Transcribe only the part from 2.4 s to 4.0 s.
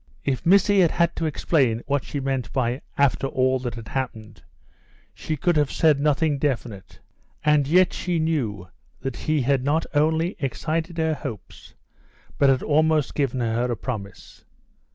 by "after all that has